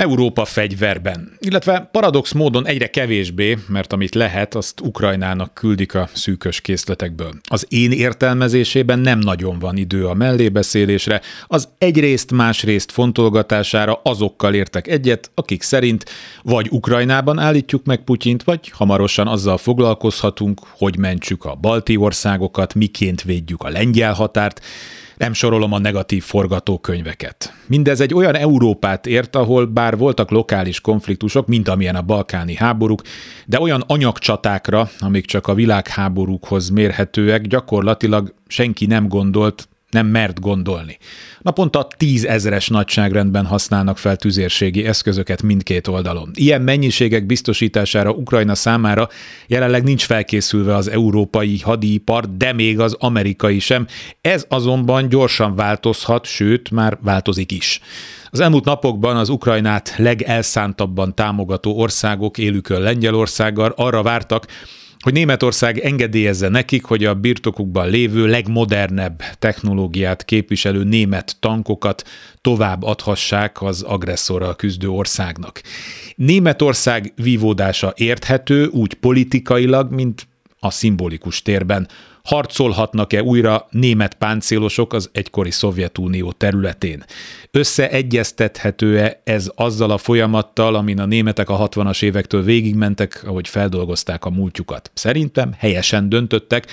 [0.00, 6.60] Európa fegyverben, illetve paradox módon egyre kevésbé, mert amit lehet, azt Ukrajnának küldik a szűkös
[6.60, 7.32] készletekből.
[7.48, 14.88] Az én értelmezésében nem nagyon van idő a mellébeszélésre, az egyrészt másrészt fontolgatására azokkal értek
[14.88, 16.04] egyet, akik szerint
[16.42, 23.22] vagy Ukrajnában állítjuk meg Putyint, vagy hamarosan azzal foglalkozhatunk, hogy mentsük a balti országokat, miként
[23.22, 24.60] védjük a lengyel határt,
[25.20, 27.52] nem sorolom a negatív forgatókönyveket.
[27.66, 33.02] Mindez egy olyan Európát ért, ahol bár voltak lokális konfliktusok, mint amilyen a balkáni háborúk,
[33.46, 40.98] de olyan anyagcsatákra, amik csak a világháborúkhoz mérhetőek, gyakorlatilag senki nem gondolt, nem mert gondolni.
[41.40, 46.30] Naponta tízezeres nagyságrendben használnak fel tüzérségi eszközöket mindkét oldalon.
[46.34, 49.08] Ilyen mennyiségek biztosítására Ukrajna számára
[49.46, 53.86] jelenleg nincs felkészülve az európai hadipar, de még az amerikai sem.
[54.20, 57.80] Ez azonban gyorsan változhat, sőt, már változik is.
[58.30, 64.46] Az elmúlt napokban az Ukrajnát legelszántabban támogató országok élükön Lengyelországgal arra vártak,
[65.00, 72.08] hogy Németország engedélyezze nekik, hogy a birtokukban lévő legmodernebb technológiát képviselő német tankokat
[72.40, 75.62] tovább adhassák az agresszorral küzdő országnak.
[76.14, 80.28] Németország vívódása érthető úgy politikailag, mint
[80.60, 81.88] a szimbolikus térben
[82.22, 87.04] harcolhatnak-e újra német páncélosok az egykori Szovjetunió területén.
[87.50, 94.30] Összeegyeztethető-e ez azzal a folyamattal, amin a németek a 60-as évektől végigmentek, ahogy feldolgozták a
[94.30, 94.90] múltjukat?
[94.94, 96.66] Szerintem helyesen döntöttek,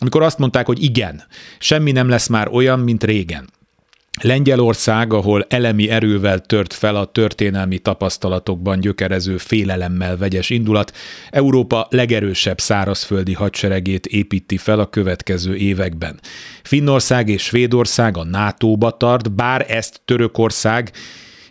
[0.00, 1.22] amikor azt mondták, hogy igen,
[1.58, 3.48] semmi nem lesz már olyan, mint régen.
[4.20, 10.92] Lengyelország, ahol elemi erővel tört fel a történelmi tapasztalatokban gyökerező félelemmel vegyes indulat,
[11.30, 16.20] Európa legerősebb szárazföldi hadseregét építi fel a következő években.
[16.62, 20.92] Finnország és Svédország a NATO-ba tart, bár ezt Törökország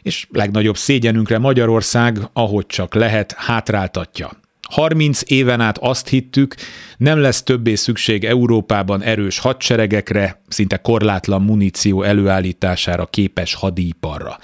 [0.02, 4.41] és legnagyobb szégyenünkre Magyarország, ahogy csak lehet, hátráltatja.
[4.72, 6.56] 30 éven át azt hittük,
[6.98, 14.38] nem lesz többé szükség Európában erős hadseregekre, szinte korlátlan muníció előállítására képes hadiparra.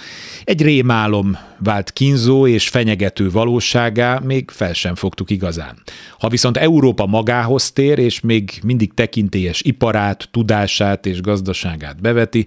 [0.43, 5.81] Egy rémálom vált kínzó és fenyegető valóságá, még fel sem fogtuk igazán.
[6.19, 12.45] Ha viszont Európa magához tér, és még mindig tekintélyes iparát, tudását és gazdaságát beveti,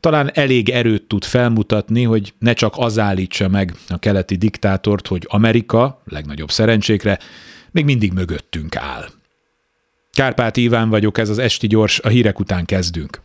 [0.00, 5.26] talán elég erőt tud felmutatni, hogy ne csak az állítsa meg a keleti diktátort, hogy
[5.28, 7.18] Amerika, legnagyobb szerencsékre,
[7.70, 9.08] még mindig mögöttünk áll.
[10.12, 13.20] Kárpát Iván vagyok, ez az Esti Gyors, a hírek után kezdünk.